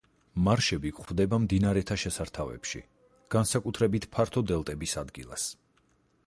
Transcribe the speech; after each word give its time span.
მარშები 0.45 0.91
გვხვდება 0.99 1.37
მდინარეთა 1.43 1.97
შესართავებში, 2.03 2.81
განსაკუთრებით 3.37 4.09
ფართო 4.17 4.45
დელტების 4.53 4.97
ადგილას. 5.05 5.47